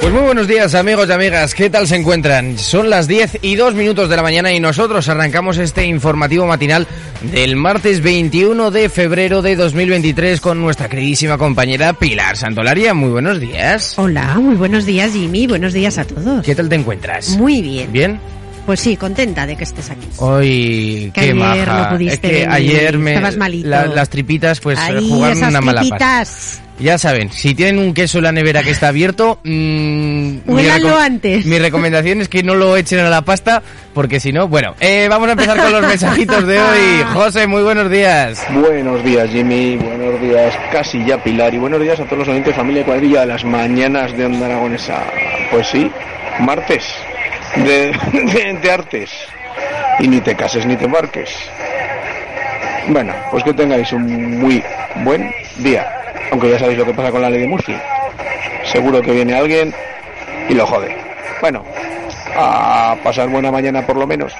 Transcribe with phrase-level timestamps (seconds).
[0.00, 2.58] Pues muy buenos días amigos y amigas, ¿qué tal se encuentran?
[2.58, 6.86] Son las 10 y 2 minutos de la mañana y nosotros arrancamos este informativo matinal
[7.20, 12.94] del martes 21 de febrero de 2023 con nuestra queridísima compañera Pilar Santolaria.
[12.94, 13.98] Muy buenos días.
[13.98, 16.44] Hola, muy buenos días Jimmy, buenos días a todos.
[16.46, 17.36] ¿Qué tal te encuentras?
[17.36, 17.92] Muy bien.
[17.92, 18.20] ¿Bien?
[18.70, 20.06] Pues sí, contenta de que estés aquí.
[20.18, 21.82] Hoy, Que qué ayer maja.
[21.90, 23.68] no pudiste es que venir, ayer me estabas malito.
[23.68, 26.62] la- las tripitas pues Ahí, jugaron esas una mala tripitas.
[26.78, 29.50] Ya saben, si tienen un queso en la nevera que está abierto, mmm,
[30.46, 31.46] mi, antes.
[31.46, 33.60] mi recomendación es que no lo echen a la pasta,
[33.92, 37.02] porque si no, bueno, eh, vamos a empezar con los mensajitos de hoy.
[37.12, 38.40] José, muy buenos días.
[38.52, 42.54] Buenos días Jimmy, buenos días casi ya Pilar y buenos días a todos los oyentes
[42.54, 45.02] familia y cuadrilla de las mañanas de Onda Aragonesa.
[45.50, 45.90] Pues sí,
[46.38, 46.84] martes
[47.56, 49.10] de, de, artes
[49.98, 51.30] y ni te cases ni te embarques.
[52.88, 54.62] Bueno, pues que tengáis un muy
[55.04, 55.86] buen día,
[56.30, 57.76] aunque ya sabéis lo que pasa con la ley de Murphy.
[58.64, 59.74] Seguro que viene alguien
[60.48, 60.96] y lo jode.
[61.40, 61.64] Bueno,
[62.36, 64.32] a pasar buena mañana por lo menos.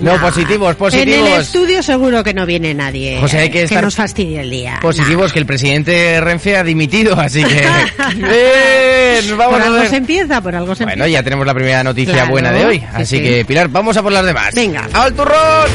[0.00, 1.38] No, positivos, En el positivos.
[1.40, 3.18] estudio seguro que no viene nadie.
[3.20, 4.78] José, hay que estar nos fastidie el día.
[4.80, 7.54] Positivos que el presidente Renfe ha dimitido, así que...
[8.14, 9.88] Bien, vamos Por a algo ver.
[9.90, 11.18] se empieza, por algo se Bueno, empieza.
[11.20, 13.22] ya tenemos la primera noticia Claro, buena de hoy, sí, así sí.
[13.22, 14.54] que Pilar, vamos a por las demás.
[14.54, 14.88] Venga.
[14.92, 15.66] ¡Al turrón!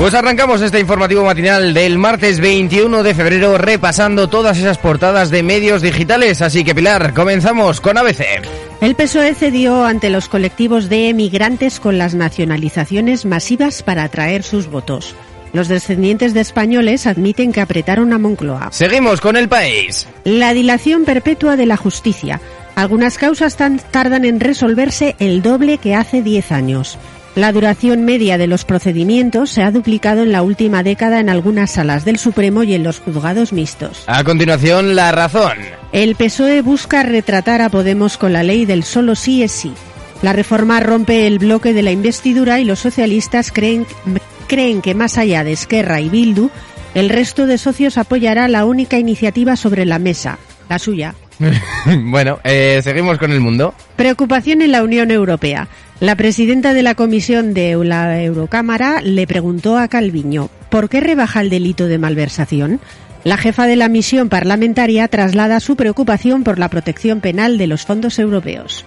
[0.04, 5.44] Pues arrancamos este informativo matinal del martes 21 de febrero repasando todas esas portadas de
[5.44, 6.42] medios digitales.
[6.42, 8.22] Así que Pilar, comenzamos con ABC.
[8.82, 14.68] El PSOE cedió ante los colectivos de emigrantes con las nacionalizaciones masivas para atraer sus
[14.68, 15.16] votos.
[15.54, 18.74] Los descendientes de españoles admiten que apretaron a Moncloa.
[18.74, 20.10] Seguimos con el país.
[20.26, 22.42] La dilación perpetua de la justicia.
[22.76, 26.98] Algunas causas tan- tardan en resolverse el doble que hace 10 años.
[27.36, 31.72] La duración media de los procedimientos se ha duplicado en la última década en algunas
[31.72, 34.04] salas del Supremo y en los juzgados mixtos.
[34.06, 35.58] A continuación, la razón.
[35.92, 39.74] El PSOE busca retratar a Podemos con la ley del solo sí es sí.
[40.22, 43.88] La reforma rompe el bloque de la investidura y los socialistas creen,
[44.48, 46.52] creen que más allá de Esquerra y Bildu,
[46.94, 50.38] el resto de socios apoyará la única iniciativa sobre la mesa,
[50.70, 51.16] la suya.
[52.06, 53.74] bueno, eh, seguimos con el mundo.
[53.96, 55.68] Preocupación en la Unión Europea.
[56.00, 61.42] La presidenta de la Comisión de la Eurocámara le preguntó a Calviño, ¿por qué rebaja
[61.42, 62.80] el delito de malversación?
[63.24, 67.86] La jefa de la misión parlamentaria traslada su preocupación por la protección penal de los
[67.86, 68.84] fondos europeos.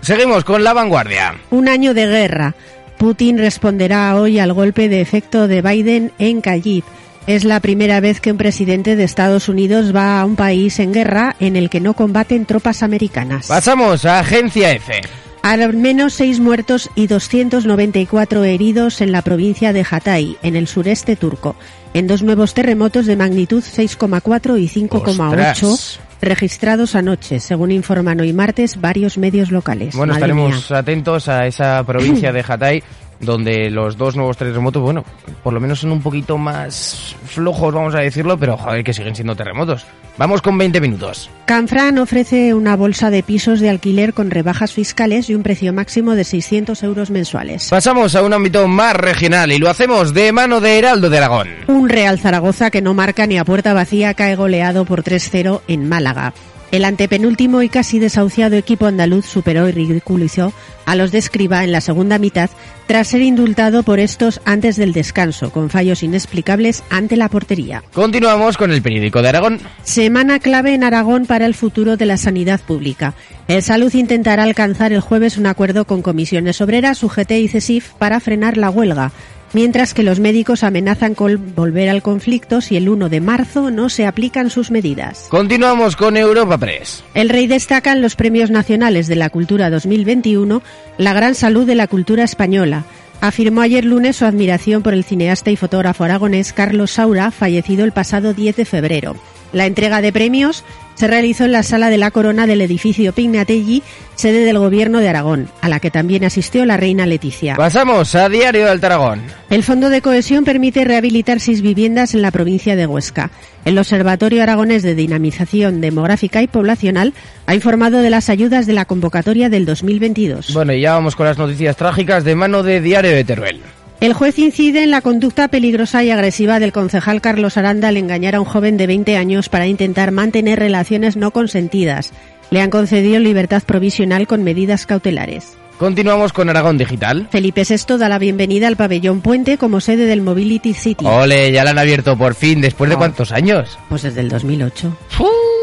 [0.00, 1.34] Seguimos con la vanguardia.
[1.50, 2.54] Un año de guerra.
[2.98, 6.84] Putin responderá hoy al golpe de efecto de Biden en Kyiv.
[7.26, 10.92] Es la primera vez que un presidente de Estados Unidos va a un país en
[10.92, 13.48] guerra en el que no combaten tropas americanas.
[13.48, 15.00] Pasamos a Agencia F.
[15.42, 21.16] Al menos seis muertos y 294 heridos en la provincia de Hatay, en el sureste
[21.16, 21.56] turco,
[21.94, 26.00] en dos nuevos terremotos de magnitud 6,4 y 5,8 Ostras.
[26.20, 29.96] registrados anoche, según informan hoy martes varios medios locales.
[29.96, 30.78] Bueno, Madre estaremos mía.
[30.78, 32.82] atentos a esa provincia de Hatay,
[33.20, 35.04] donde los dos nuevos terremotos, bueno,
[35.42, 39.14] por lo menos son un poquito más flojos, vamos a decirlo, pero joder, que siguen
[39.14, 39.86] siendo terremotos.
[40.16, 41.30] Vamos con 20 minutos.
[41.46, 46.14] Canfran ofrece una bolsa de pisos de alquiler con rebajas fiscales y un precio máximo
[46.14, 47.68] de 600 euros mensuales.
[47.70, 51.48] Pasamos a un ámbito más regional y lo hacemos de mano de Heraldo de Aragón.
[51.68, 55.88] Un Real Zaragoza que no marca ni a puerta vacía cae goleado por 3-0 en
[55.88, 56.34] Málaga.
[56.70, 60.52] El antepenúltimo y casi desahuciado equipo andaluz superó y ridiculizó
[60.86, 62.48] a los de Escriba en la segunda mitad
[62.86, 67.82] tras ser indultado por estos antes del descanso, con fallos inexplicables ante la portería.
[67.92, 69.60] Continuamos con el periódico de Aragón.
[69.82, 73.14] Semana clave en Aragón para el futuro de la sanidad pública.
[73.48, 78.20] El Salud intentará alcanzar el jueves un acuerdo con comisiones obreras, UGT y CESIF para
[78.20, 79.12] frenar la huelga,
[79.52, 83.88] mientras que los médicos amenazan con volver al conflicto si el 1 de marzo no
[83.88, 85.26] se aplican sus medidas.
[85.28, 87.04] Continuamos con Europa Press.
[87.14, 90.62] El rey destaca en los Premios Nacionales de la Cultura 2021
[90.98, 92.84] la gran salud de la cultura española.
[93.20, 97.92] Afirmó ayer lunes su admiración por el cineasta y fotógrafo aragonés Carlos Saura, fallecido el
[97.92, 99.16] pasado 10 de febrero.
[99.52, 100.64] La entrega de premios
[100.94, 103.82] se realizó en la sala de la corona del edificio Pignatelli,
[104.14, 107.56] sede del Gobierno de Aragón, a la que también asistió la reina Leticia.
[107.56, 109.22] Pasamos a Diario del Taragón.
[109.48, 113.30] El Fondo de Cohesión permite rehabilitar seis viviendas en la provincia de Huesca.
[113.64, 117.14] El Observatorio Aragonés de Dinamización Demográfica y Poblacional
[117.46, 120.52] ha informado de las ayudas de la convocatoria del 2022.
[120.52, 123.60] Bueno, y ya vamos con las noticias trágicas de mano de Diario de Teruel.
[124.00, 128.34] El juez incide en la conducta peligrosa y agresiva del concejal Carlos Aranda al engañar
[128.34, 132.12] a un joven de 20 años para intentar mantener relaciones no consentidas.
[132.50, 135.52] Le han concedido libertad provisional con medidas cautelares.
[135.78, 137.28] Continuamos con Aragón Digital.
[137.30, 141.04] Felipe VI da la bienvenida al pabellón Puente como sede del Mobility City.
[141.06, 142.98] Ole, ya la han abierto por fin, después de Oh.
[142.98, 143.78] cuántos años.
[143.88, 144.96] Pues desde el 2008.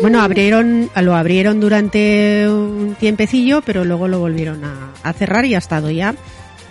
[0.01, 5.56] Bueno, abrieron, lo abrieron durante un tiempecillo, pero luego lo volvieron a, a cerrar y
[5.56, 6.13] ha estado ya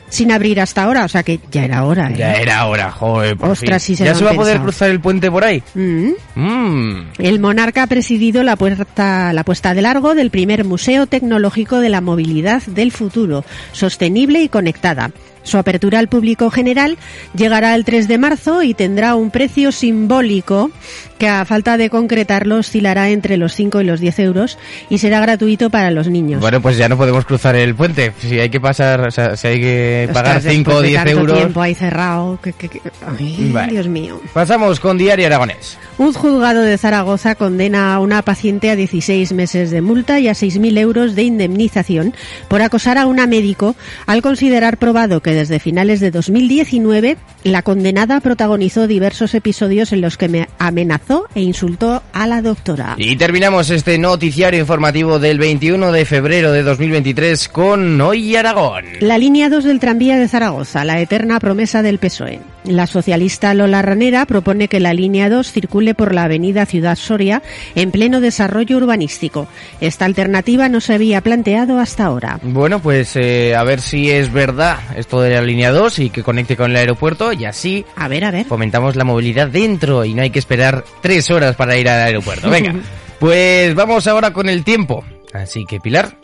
[0.08, 1.04] sin abrir hasta ahora.
[1.04, 2.10] O sea que ya era hora.
[2.10, 2.14] ¿eh?
[2.16, 3.96] Ya era hora, joder, por Ostras, fin.
[3.96, 5.62] sí se ¿Ya se va a poder cruzar el puente por ahí?
[5.74, 6.10] Mm.
[6.34, 7.06] Mmm.
[7.18, 11.88] El monarca ha presidido la puesta, la puesta de largo del primer Museo Tecnológico de
[11.88, 15.10] la Movilidad del Futuro, sostenible y conectada.
[15.42, 16.98] Su apertura al público general
[17.36, 20.72] llegará el 3 de marzo y tendrá un precio simbólico
[21.18, 24.58] que a falta de concretarlo oscilará entre los 5 y los 10 euros
[24.90, 26.40] y será gratuito para los niños.
[26.40, 28.12] Bueno, pues ya no podemos cruzar el puente.
[28.18, 30.88] Si hay que pasar, o sea, si hay que pagar Ostras, 5 o después de
[30.88, 31.38] 10 tanto euros.
[31.38, 32.38] tiempo ahí cerrado.
[32.42, 33.72] que- que- que- ay, Vale.
[33.72, 34.20] Dios mío.
[34.34, 35.78] Pasamos con Diario Aragonés.
[35.98, 40.34] Un juzgado de Zaragoza condena a una paciente a 16 meses de multa y a
[40.34, 42.14] 6.000 euros de indemnización
[42.48, 43.74] por acosar a una médico
[44.06, 50.16] al considerar probado que desde finales de 2019 la condenada protagonizó diversos episodios en los
[50.18, 52.94] que me amenazó e insultó a la doctora.
[52.98, 58.84] Y terminamos este noticiario informativo del 21 de febrero de 2023 con Hoy Aragón.
[59.00, 62.40] La línea 2 del tranvía de Zaragoza, la eterna promesa del PSOE.
[62.66, 67.42] La socialista Lola Ranera propone que la línea 2 circule por la avenida Ciudad Soria
[67.74, 69.46] en pleno desarrollo urbanístico.
[69.80, 72.40] Esta alternativa no se había planteado hasta ahora.
[72.42, 76.22] Bueno, pues eh, a ver si es verdad esto de la línea 2 y que
[76.22, 78.46] conecte con el aeropuerto y así A ver, a ver.
[78.46, 82.50] fomentamos la movilidad dentro y no hay que esperar tres horas para ir al aeropuerto.
[82.50, 82.74] Venga,
[83.20, 85.04] pues vamos ahora con el tiempo.
[85.32, 86.16] Así que Pilar,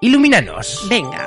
[0.00, 0.86] ilumínanos.
[0.88, 1.26] Venga.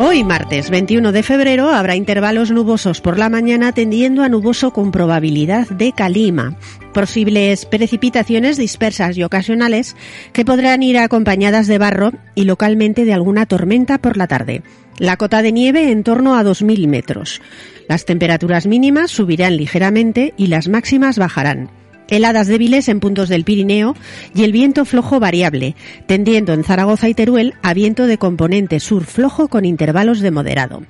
[0.00, 4.90] Hoy, martes 21 de febrero, habrá intervalos nubosos por la mañana tendiendo a nuboso con
[4.90, 6.56] probabilidad de calima.
[6.92, 9.94] Posibles precipitaciones dispersas y ocasionales
[10.32, 14.64] que podrán ir acompañadas de barro y localmente de alguna tormenta por la tarde.
[14.98, 17.40] La cota de nieve en torno a 2.000 metros.
[17.88, 21.83] Las temperaturas mínimas subirán ligeramente y las máximas bajarán.
[22.08, 23.94] Heladas débiles en puntos del Pirineo
[24.34, 25.74] y el viento flojo variable,
[26.06, 30.82] tendiendo en Zaragoza y Teruel a viento de componente sur flojo con intervalos de moderado.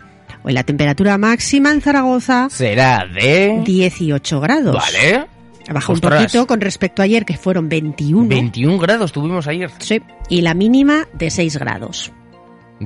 [0.42, 3.62] Hoy la temperatura máxima en Zaragoza Será de...
[3.64, 4.76] 18 grados.
[4.76, 5.26] Vale.
[5.72, 8.28] Baja un poquito con respecto a ayer que fueron 21.
[8.28, 9.70] 21 grados tuvimos ayer.
[9.78, 12.12] Sí, y la mínima de 6 grados.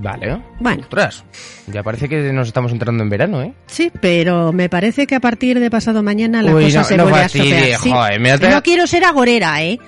[0.00, 0.40] Vale.
[0.60, 0.82] Bueno.
[0.82, 1.24] Ostras,
[1.66, 3.52] ya parece que nos estamos entrando en verano, ¿eh?
[3.66, 6.96] Sí, pero me parece que a partir de pasado mañana la Uy, cosa no- se
[6.96, 7.28] no vuelve a.
[7.28, 7.40] Sí.
[7.90, 9.78] joder, has- No quiero ser agorera, ¿eh?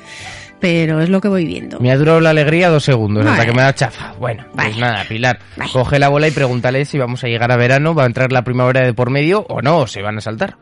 [0.60, 1.80] Pero es lo que voy viendo.
[1.80, 4.12] Me ha durado la alegría dos segundos hasta que me da chafa.
[4.18, 5.70] Bueno, pues nada, Pilar, Vale.
[5.72, 8.44] coge la bola y pregúntale si vamos a llegar a verano, va a entrar la
[8.44, 10.58] primavera de por medio o no, o se van a saltar.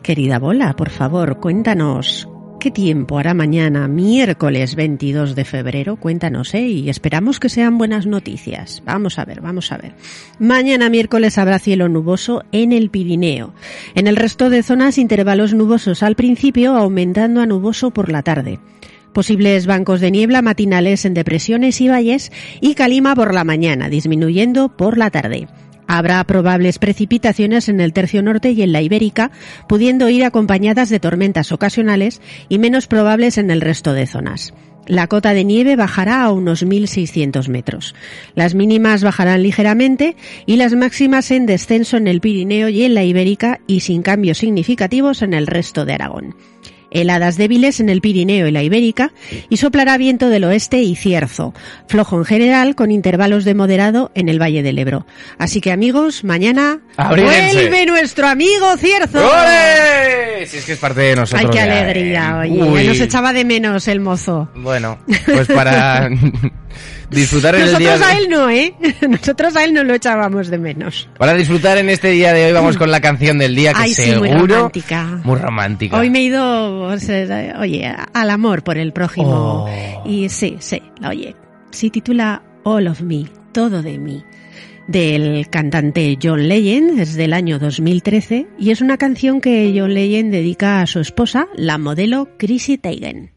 [0.00, 2.28] Querida bola, por favor, cuéntanos,
[2.62, 5.96] ¿Qué tiempo hará mañana, miércoles 22 de febrero?
[5.96, 6.60] Cuéntanos, ¿eh?
[6.60, 8.84] Y esperamos que sean buenas noticias.
[8.86, 9.94] Vamos a ver, vamos a ver.
[10.38, 13.52] Mañana miércoles habrá cielo nuboso en el Pirineo.
[13.96, 18.60] En el resto de zonas, intervalos nubosos al principio, aumentando a nuboso por la tarde.
[19.12, 24.68] Posibles bancos de niebla matinales en depresiones y valles y calima por la mañana, disminuyendo
[24.68, 25.48] por la tarde.
[25.94, 29.30] Habrá probables precipitaciones en el tercio norte y en la Ibérica,
[29.68, 34.54] pudiendo ir acompañadas de tormentas ocasionales y menos probables en el resto de zonas.
[34.86, 37.94] La cota de nieve bajará a unos 1.600 metros.
[38.34, 43.04] Las mínimas bajarán ligeramente y las máximas en descenso en el Pirineo y en la
[43.04, 46.34] Ibérica y sin cambios significativos en el resto de Aragón
[46.92, 49.12] heladas débiles en el Pirineo y la Ibérica
[49.48, 51.54] y soplará viento del oeste y cierzo,
[51.88, 55.06] flojo en general con intervalos de moderado en el Valle del Ebro.
[55.38, 59.18] Así que amigos, mañana vuelve nuestro amigo cierzo.
[60.46, 61.50] Si es que es parte de nosotros.
[61.50, 62.50] Ay, qué alegría, ¿eh?
[62.50, 62.86] oye, Uy.
[62.86, 64.48] nos echaba de menos el mozo.
[64.54, 66.08] Bueno, pues para
[67.10, 68.74] disfrutar en el día Nosotros a él no, ¿eh?
[69.08, 71.08] Nosotros a él no lo echábamos de menos.
[71.18, 73.94] Para disfrutar en este día de hoy vamos con la canción del día que Ay,
[73.94, 75.20] sí, seguro muy romántica.
[75.24, 75.96] muy romántica.
[75.98, 79.66] Hoy me he ido, o sea, oye, al amor por el prójimo.
[79.68, 80.02] Oh.
[80.06, 81.36] Y sí, sí, oye,
[81.70, 84.24] se titula All of Me, todo de mí,
[84.86, 90.32] del cantante John Legend, es del año 2013, y es una canción que John Legend
[90.32, 93.32] dedica a su esposa, la modelo Chrissy Teigen.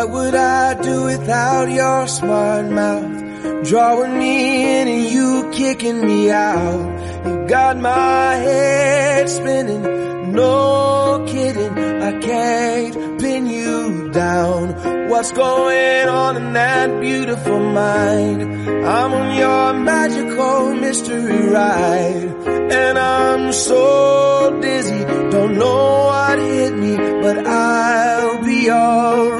[0.00, 3.30] What would I do without your smart mouth?
[3.64, 6.98] Drawing me in and you kicking me out.
[7.26, 9.84] You got my head spinning,
[10.26, 11.78] no kidding.
[11.78, 15.08] I can't pin you down.
[15.08, 18.42] What's going on in that beautiful mind?
[18.42, 22.30] I'm on your magical mystery ride.
[22.72, 29.39] And I'm so dizzy, don't know what hit me, but I'll be alright.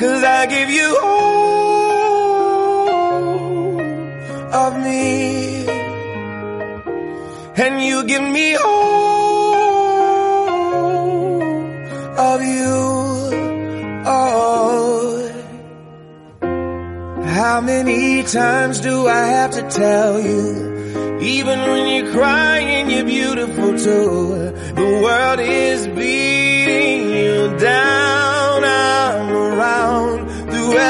[0.00, 2.30] Cause I give you all
[4.64, 5.66] of me.
[7.64, 9.60] And you give me all
[12.16, 12.80] of you.
[14.06, 15.30] Oh.
[17.22, 21.20] How many times do I have to tell you?
[21.20, 24.52] Even when you're crying, you're beautiful too.
[24.80, 26.29] The world is beating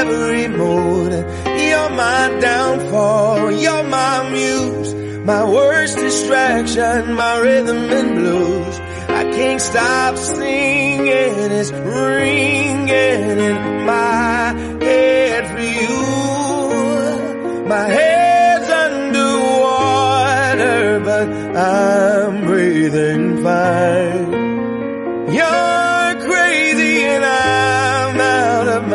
[0.00, 1.12] every mood.
[1.12, 3.50] You're my downfall.
[3.52, 4.94] You're my muse.
[5.24, 8.80] My worst distraction, my rhythm and blues.
[9.20, 11.50] I can't stop singing.
[11.60, 14.54] It's ringing in my
[14.86, 15.98] head for you.
[17.68, 24.39] My head's underwater, but I'm breathing fine.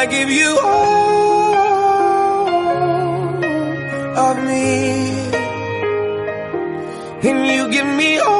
[0.00, 1.90] I give you all
[4.26, 5.10] of me.
[7.28, 8.39] And you give me all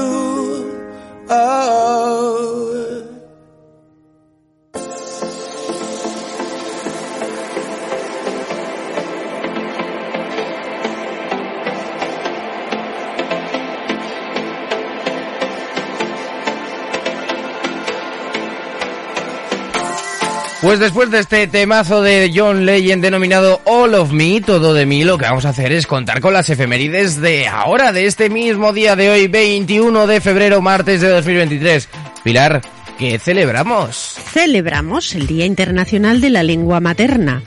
[20.61, 25.03] Pues después de este temazo de John Legend denominado All of Me, todo de mí,
[25.03, 28.71] lo que vamos a hacer es contar con las efemérides de ahora, de este mismo
[28.71, 31.89] día de hoy, 21 de febrero, martes de 2023.
[32.23, 32.61] Pilar,
[32.99, 33.95] ¿qué celebramos?
[34.31, 37.41] Celebramos el Día Internacional de la Lengua Materna,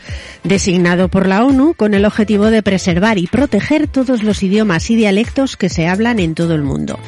[0.45, 4.97] designado por la ONU con el objetivo de preservar y proteger todos los idiomas y
[4.97, 6.99] dialectos que se hablan en todo el mundo.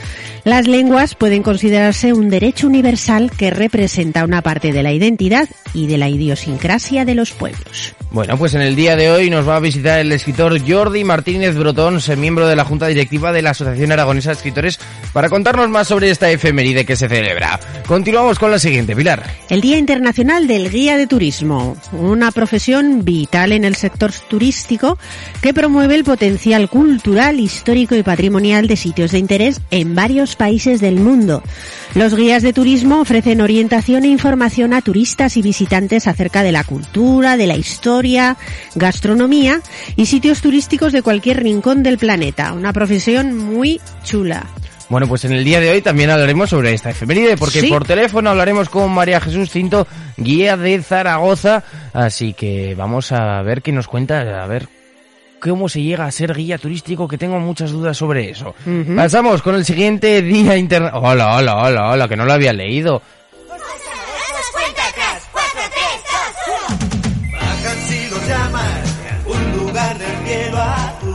[0.44, 5.86] Las lenguas pueden considerarse un derecho universal que representa una parte de la identidad y
[5.86, 7.94] de la idiosincrasia de los pueblos.
[8.10, 11.56] Bueno, pues en el día de hoy nos va a visitar el escritor Jordi Martínez
[11.56, 14.78] Brotón, miembro de la Junta Directiva de la Asociación Aragonesa de Escritores,
[15.12, 17.58] para contarnos más sobre esta efeméride que se celebra.
[17.86, 19.24] Continuamos con la siguiente, Pilar.
[19.50, 24.98] El Día Internacional del Guía de Turismo, una profesión vital en el sector turístico
[25.42, 30.80] que promueve el potencial cultural, histórico y patrimonial de sitios de interés en varios países
[30.80, 31.42] del mundo.
[31.96, 36.62] Los guías de turismo ofrecen orientación e información a turistas y visitantes acerca de la
[36.62, 38.36] cultura, de la historia,
[38.76, 39.60] gastronomía
[39.96, 42.52] y sitios turísticos de cualquier rincón del planeta.
[42.52, 44.46] Una profesión muy chula.
[44.88, 47.66] Bueno, pues en el día de hoy también hablaremos sobre esta efeméride, porque Sí.
[47.68, 53.62] por teléfono hablaremos con María Jesús Cinto, guía de Zaragoza, así que vamos a ver
[53.62, 54.68] qué nos cuenta, a ver
[55.40, 58.54] cómo se llega a ser guía turístico, que tengo muchas dudas sobre eso.
[58.94, 61.04] Pasamos con el siguiente día internacional...
[61.12, 63.02] Hola, hola, hola, hola, que no lo había leído.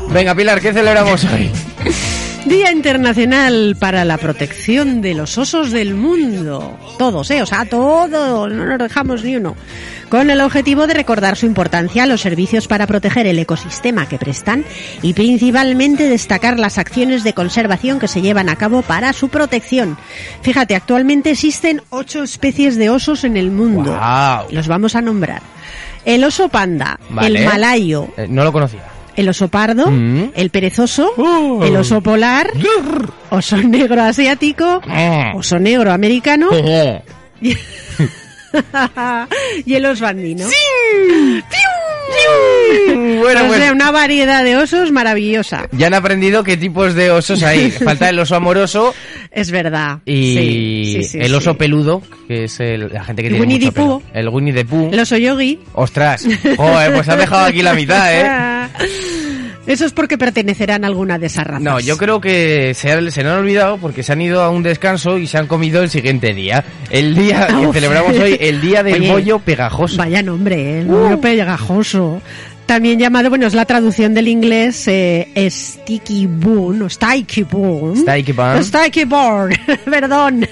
[0.10, 1.52] Venga, Pilar, ¿qué celebramos hoy?
[2.46, 6.78] Día Internacional para la Protección de los Osos del Mundo.
[6.98, 7.42] Todos, ¿eh?
[7.44, 9.56] O sea, todos, no nos dejamos ni uno.
[10.10, 14.66] Con el objetivo de recordar su importancia, los servicios para proteger el ecosistema que prestan
[15.04, 19.98] y principalmente destacar las acciones de conservación que se llevan a cabo para su protección.
[20.42, 23.92] Fíjate, actualmente existen ocho especies de osos en el mundo.
[23.96, 24.48] Guau.
[24.50, 25.42] Los vamos a nombrar.
[26.04, 27.40] El oso panda, Vale.
[27.40, 28.82] el malayo, Eh, no lo conocía.
[29.15, 30.32] El oso pardo, Mm.
[30.36, 31.63] el perezoso, Uh.
[31.63, 32.52] el oso polar,
[33.30, 35.32] oso negro asiático, Eh.
[35.36, 37.02] oso negro americano Eh.
[39.66, 40.46] y el oso andino.
[43.22, 45.68] Bueno, o pues sea, una variedad de osos maravillosa.
[45.72, 47.72] ya han aprendido qué tipos de osos hay.
[47.72, 48.94] Falta el oso amoroso
[49.32, 50.00] Es verdad.
[50.06, 51.58] y Sí, sí, sí, el oso sí.
[51.58, 54.04] peludo, que es el- la gente que El tiene Winnie mucho pelo.
[54.14, 54.90] El Winnie the Pooh.
[54.92, 55.60] El oso yogi.
[55.74, 58.68] Ostras, joder, pues has dejado aquí la mitad, ¿eh?
[59.67, 61.62] Eso es porque pertenecerán a alguna de esas razas.
[61.62, 64.63] No, yo creo que se, han- se han olvidado porque se han ido a un
[64.63, 66.63] descanso y se han comido el siguiente día.
[66.89, 67.74] El día que Uf.
[67.76, 69.97] celebramos hoy, el día del Oye, bollo pegajoso.
[69.97, 70.82] Vaya nombre, ¿eh?
[70.82, 70.97] el Uh.
[70.97, 72.21] bollo pegajoso.
[72.72, 77.98] También llamado, bueno, es la traducción del inglés eh, sticky bun o sticky bun.
[77.98, 78.64] Sticky bun.
[78.64, 79.52] Sticky bun,
[79.92, 80.48] perdón.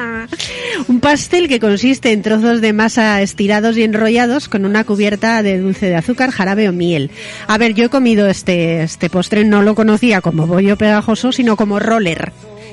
[0.88, 5.58] Un pastel que consiste en trozos de masa estirados y enrollados con una cubierta de
[5.58, 7.10] dulce de azúcar, jarabe o miel.
[7.46, 11.56] A ver, yo he comido este, este postre, no lo conocía como bollo pegajoso, sino
[11.56, 12.30] como roller.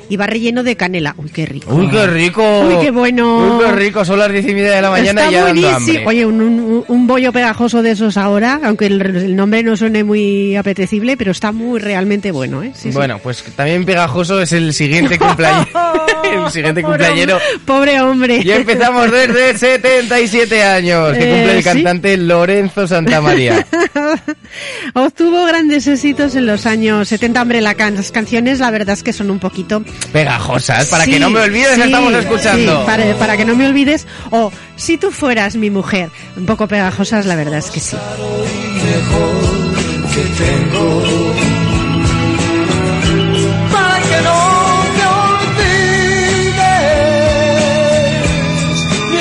[0.08, 1.16] Y va relleno de canela.
[1.18, 1.74] Uy, qué rico.
[1.74, 2.60] ¡Uy, qué rico!
[2.62, 3.58] Uy, qué bueno.
[3.58, 4.06] ¡Uy, qué rico!
[4.06, 5.78] Son las diez y media de la mañana Está y ya dando buenísimo.
[5.78, 6.08] hambre.
[6.08, 10.04] Oye, un, un- un bollo pegajoso de esos ahora, aunque el, el nombre no suene
[10.04, 12.72] muy apetecible, pero está muy realmente bueno, ¿eh?
[12.76, 12.96] Sí, sí.
[12.96, 15.68] bueno, pues también pegajoso es el siguiente cumpleaños.
[16.32, 17.36] el siguiente Pobre cumpleañero.
[17.38, 18.42] hombre- Pobre hombre.
[18.44, 21.64] Y empezamos desde 77 años, que Eh, cumple el ¿sí?
[21.64, 23.66] cantante Lorenzo Santamaría.
[24.94, 27.42] Obtuvo grandes éxitos en los años 70.
[27.42, 29.84] Hombre, la can- las canciones la verdad es que son un poquito...
[30.12, 32.80] Pegajosas, para Sí, que no me olvides, sí, estamos escuchando.
[32.82, 34.06] sí, para, para que no me olvides.
[34.32, 36.10] O si tú fueras mi mujer.
[36.38, 37.96] Un poco pegajosas, la verdad es que sí.
[40.14, 41.25] que tengo.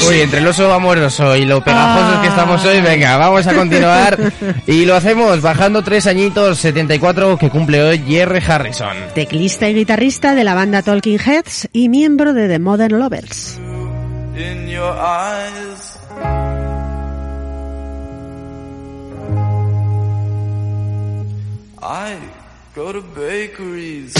[0.08, 4.18] Oye, entre el oso amoroso y lo pegajosos que estamos hoy, venga, vamos a continuar.
[4.66, 8.96] Y lo hacemos bajando tres añitos, 74, que cumple hoy Jerry Harrison.
[9.14, 13.58] Teclista y guitarrista de la banda Talking Heads y miembro de The Modern Lovers.
[14.36, 15.98] in your eyes.
[21.82, 22.18] I
[22.74, 24.14] go to bakeries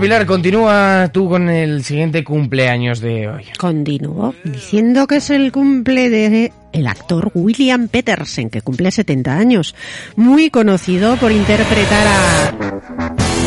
[0.00, 3.44] Pilar, continúa tú con el siguiente cumpleaños de hoy.
[3.58, 9.74] Continúo diciendo que es el cumple de el actor William Petersen, que cumple 70 años,
[10.14, 12.52] muy conocido por interpretar a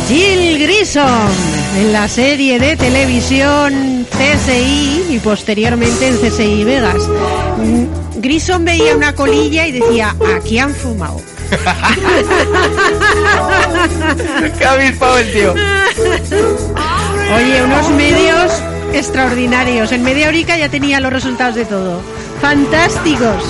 [0.07, 1.29] Jill Grissom
[1.77, 7.07] en la serie de televisión CSI y posteriormente en CSI Vegas.
[7.57, 11.21] Mm, Grissom veía una colilla y decía, aquí han fumado.
[14.57, 15.53] ¡Qué avispado el tío!
[17.35, 18.51] Oye, unos medios
[18.93, 19.91] extraordinarios.
[19.91, 22.01] En media horica ya tenía los resultados de todo.
[22.41, 23.43] Fantásticos.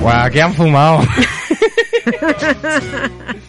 [0.00, 1.02] ¡Guau, que han fumado!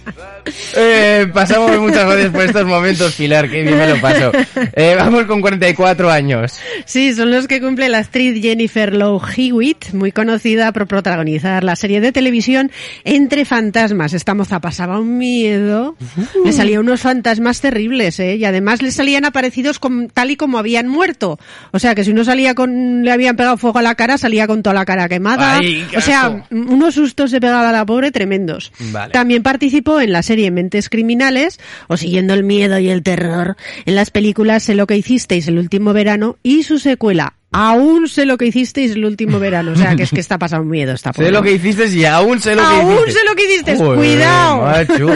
[0.76, 4.32] Eh, pasamos muchas gracias por estos momentos, Pilar, que bien me lo paso.
[4.74, 6.60] Eh, vamos con 44 años.
[6.86, 11.76] Sí, son los que cumple la actriz Jennifer Love Hewitt, muy conocida por protagonizar la
[11.76, 12.72] serie de televisión
[13.04, 14.14] Entre Fantasmas.
[14.14, 15.96] Esta moza pasaba un miedo.
[16.44, 18.36] Le salían unos fantasmas terribles, ¿eh?
[18.36, 21.40] Y además le salían aparecidos con, tal y como habían muerto.
[21.72, 24.48] O sea, que si uno salía con, le habían pegado fuego a la cara, salía
[24.48, 25.58] con toda la cara quemada.
[25.58, 28.72] Ay, o sea, unos sustos se pegaba a la pobre tremendos.
[28.92, 29.12] Vale.
[29.12, 33.96] También participó en la serie Mentes Criminales o Siguiendo el Miedo y el Terror, en
[33.96, 38.38] las películas Sé lo que hicisteis el último verano y su secuela Aún sé lo
[38.38, 39.72] que hicisteis el último verano.
[39.72, 42.40] O sea, que es que está pasando miedo esta Sé lo que hiciste y aún
[42.40, 43.12] sé lo que Aún hiciste.
[43.12, 43.76] sé lo que hiciste.
[43.76, 44.62] Joder, Cuidado.
[44.62, 45.08] macho.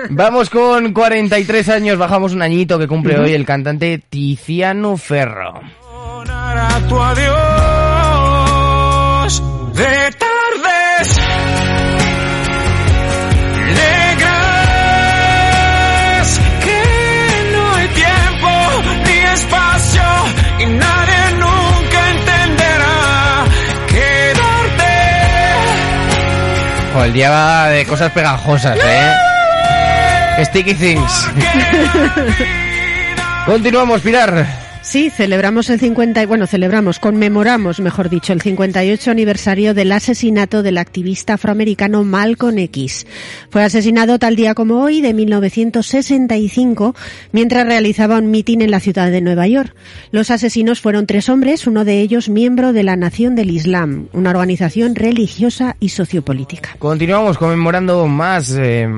[0.10, 5.60] Vamos con 43 años, bajamos un añito que cumple hoy el cantante Tiziano Ferro.
[20.62, 23.44] Y nadie nunca entenderá
[23.88, 24.92] quedarte
[27.04, 30.44] el día va de cosas pegajosas, ¿eh?
[30.44, 31.26] Sticky Things.
[33.46, 34.61] Continuamos, Pilar.
[34.84, 40.62] Sí, celebramos el 50, y- bueno, celebramos, conmemoramos, mejor dicho, el 58 aniversario del asesinato
[40.64, 43.06] del activista afroamericano Malcolm X.
[43.48, 46.96] Fue asesinado tal día como hoy de 1965
[47.30, 49.72] mientras realizaba un mitin en la ciudad de Nueva York.
[50.10, 54.30] Los asesinos fueron tres hombres, uno de ellos miembro de la Nación del Islam, una
[54.30, 56.70] organización religiosa y sociopolítica.
[56.80, 58.88] Continuamos conmemorando más, eh,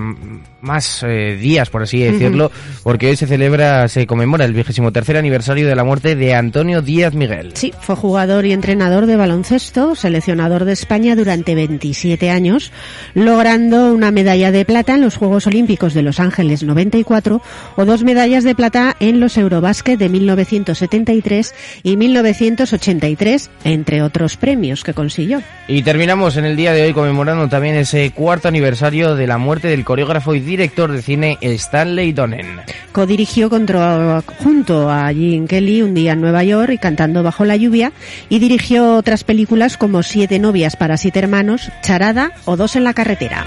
[0.64, 2.50] más eh, días, por así decirlo,
[2.82, 6.82] porque hoy se celebra, se conmemora el vigésimo tercer aniversario de la muerte de Antonio
[6.82, 7.52] Díaz Miguel.
[7.54, 12.72] Sí, fue jugador y entrenador de baloncesto, seleccionador de España durante 27 años,
[13.14, 17.42] logrando una medalla de plata en los Juegos Olímpicos de Los Ángeles 94
[17.76, 24.82] o dos medallas de plata en los Eurobásquet de 1973 y 1983, entre otros premios
[24.82, 25.42] que consiguió.
[25.68, 29.68] Y terminamos en el día de hoy conmemorando también ese cuarto aniversario de la muerte
[29.68, 32.60] del coreógrafo y director de cine Stanley Donen.
[32.92, 37.56] Codirigió contra- junto a Gene Kelly un día en Nueva York y cantando bajo la
[37.56, 37.90] lluvia
[38.28, 42.94] y dirigió otras películas como Siete novias para siete hermanos, Charada o Dos en la
[42.94, 43.44] carretera.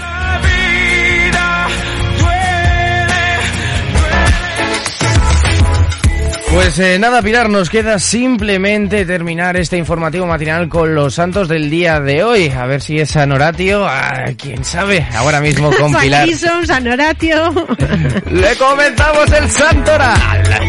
[6.58, 11.70] Pues eh, nada, Pilar, nos queda simplemente terminar este informativo matinal con los santos del
[11.70, 12.48] día de hoy.
[12.48, 16.28] A ver si es San Horatio, ah, quién sabe, ahora mismo con San Pilar.
[16.66, 17.52] San Horatio.
[18.32, 20.67] Le comenzamos el santoral.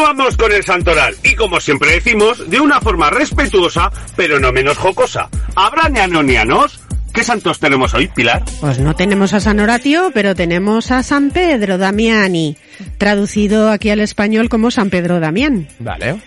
[0.00, 4.78] Continuamos con el santoral y como siempre decimos, de una forma respetuosa, pero no menos
[4.78, 5.28] jocosa.
[5.54, 6.80] ¿Habrá neanonianos?
[7.12, 8.42] ¿Qué santos tenemos hoy, Pilar?
[8.62, 12.56] Pues no tenemos a San Horatio, pero tenemos a San Pedro Damiani,
[13.00, 15.66] traducido aquí al español como San Pedro Damián.
[15.78, 16.20] Vale.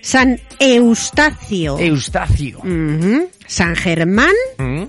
[0.00, 1.78] San Eustacio.
[1.78, 2.58] Eustacio.
[2.60, 3.28] Ujú.
[3.46, 4.32] San Germán.
[4.56, 4.84] Mm.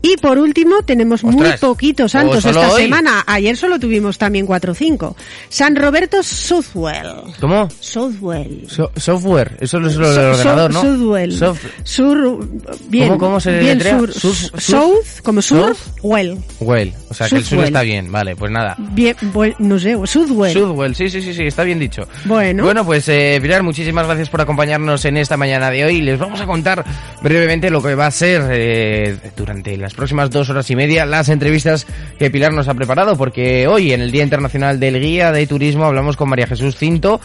[0.00, 2.82] Y por último tenemos muy poquitos santos ¿o solo esta hoy?
[2.84, 3.22] semana.
[3.26, 5.14] Ayer solo tuvimos también cuatro o cinco.
[5.50, 7.34] San Roberto Southwell.
[7.38, 7.68] ¿Cómo?
[7.80, 8.64] Southwell.
[8.70, 10.80] So- software, eso es lo So- del ordenador, ¿no?
[10.82, 11.38] Southwell.
[11.84, 12.48] Sur,
[12.88, 16.38] bien, ¿Cómo- cómo se bien sur, Sur- sur- South, como South- well.
[16.60, 17.66] Well, o sea que el sur Southwell.
[17.68, 18.74] está bien, vale, pues nada.
[18.98, 20.52] Bien, bueno, no sé, Southwell.
[20.52, 22.08] Southwell, sí, sí, sí, sí, está bien dicho.
[22.24, 22.64] Bueno.
[22.64, 26.02] Bueno, pues eh, Pilar, muchísimas gracias por acompañarnos en esta mañana de hoy.
[26.02, 26.84] Les vamos a contar
[27.22, 31.28] brevemente lo que va a ser eh, durante las próximas dos horas y media las
[31.28, 31.86] entrevistas
[32.18, 35.84] que Pilar nos ha preparado, porque hoy en el Día Internacional del Guía de Turismo
[35.84, 37.20] hablamos con María Jesús Cinto,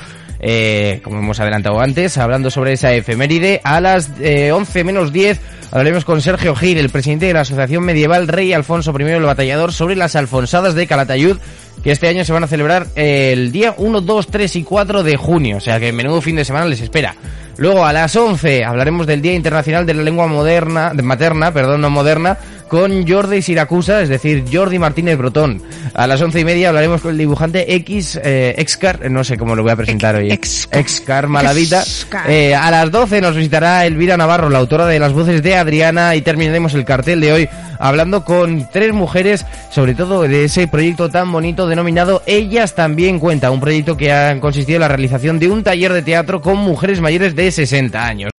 [0.46, 3.62] eh, como hemos adelantado antes, hablando sobre esa efeméride.
[3.64, 5.40] A las eh, 11 menos 10
[5.72, 9.72] hablaremos con Sergio Gil, el presidente de la Asociación Medieval Rey Alfonso I el Batallador,
[9.72, 11.38] sobre las alfonsadas de Calatayud
[11.82, 15.18] que este año se van a celebrar el día 1, 2, 3 y 4 de
[15.18, 17.16] junio, o sea que menudo fin de semana les espera.
[17.58, 21.82] Luego a las 11 hablaremos del Día Internacional de la Lengua Moderna, de Materna, perdón,
[21.82, 22.38] no moderna,
[22.74, 25.62] con Jordi Siracusa, es decir, Jordi Martínez Brotón.
[25.94, 29.56] A las once y media hablaremos con el dibujante X, eh, Excar, no sé cómo
[29.56, 30.32] lo voy a presentar hoy.
[30.32, 31.84] Excar Malavita.
[32.28, 36.16] Eh, a las 12 nos visitará Elvira Navarro, la autora de las voces de Adriana,
[36.16, 41.10] y terminaremos el cartel de hoy hablando con tres mujeres, sobre todo de ese proyecto
[41.10, 45.48] tan bonito denominado Ellas también cuenta, un proyecto que ha consistido en la realización de
[45.48, 48.32] un taller de teatro con mujeres mayores de 60 años.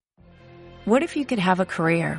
[0.86, 2.18] What if you could have a career